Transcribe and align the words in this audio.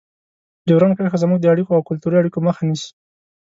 ډیورنډ 0.67 0.93
کرښه 0.97 1.17
زموږ 1.23 1.39
د 1.41 1.45
اړیکو 1.53 1.71
او 1.77 1.85
کلتوري 1.89 2.15
اړیکو 2.17 2.39
مخه 2.47 2.61
نیسي. 2.69 2.91